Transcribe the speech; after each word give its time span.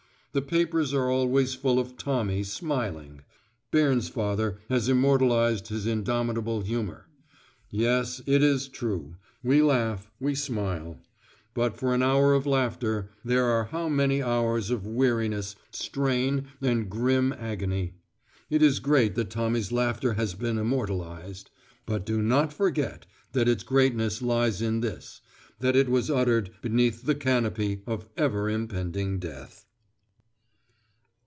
The 0.33 0.41
papers 0.41 0.93
are 0.93 1.09
always 1.11 1.55
full 1.55 1.77
of 1.77 1.97
Tommy 1.97 2.43
smiling: 2.43 3.19
Bairnsfather 3.69 4.59
has 4.69 4.87
immortalised 4.87 5.67
his 5.67 5.85
indomitable 5.85 6.61
humour. 6.61 7.09
Yes, 7.69 8.21
it 8.25 8.41
is 8.41 8.69
true. 8.69 9.17
We 9.43 9.61
laugh, 9.61 10.09
we 10.21 10.33
smile. 10.35 11.01
But 11.53 11.75
for 11.75 11.93
an 11.93 12.01
hour 12.01 12.33
of 12.33 12.45
laughter, 12.45 13.09
there 13.25 13.43
are 13.43 13.65
how 13.65 13.89
many 13.89 14.23
hours 14.23 14.71
of 14.71 14.87
weariness, 14.87 15.57
strain, 15.69 16.47
and 16.61 16.89
grim 16.89 17.33
agony! 17.33 17.95
It 18.49 18.61
is 18.61 18.79
great 18.79 19.15
that 19.15 19.31
Tommy's 19.31 19.73
laughter 19.73 20.13
has 20.13 20.33
been 20.33 20.57
immortalised; 20.57 21.49
but 21.85 22.05
do 22.05 22.21
not 22.21 22.53
forget 22.53 23.05
that 23.33 23.49
its 23.49 23.63
greatness 23.63 24.21
lies 24.21 24.61
in 24.61 24.79
this, 24.79 25.19
that 25.59 25.75
it 25.75 25.89
was 25.89 26.09
uttered 26.09 26.51
beneath 26.61 27.03
the 27.05 27.15
canopy 27.15 27.81
of 27.85 28.07
ever 28.15 28.49
impending 28.49 29.19
Death. 29.19 29.65